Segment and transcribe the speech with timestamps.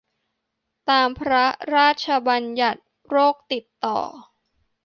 [0.89, 1.45] ตามพระ
[1.75, 3.99] ราชบัญญัติโรคติดต่อ